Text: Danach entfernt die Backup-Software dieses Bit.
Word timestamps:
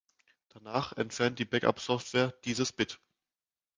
Danach 0.49 0.93
entfernt 0.93 1.37
die 1.37 1.45
Backup-Software 1.45 2.33
dieses 2.43 2.73
Bit. 2.73 2.99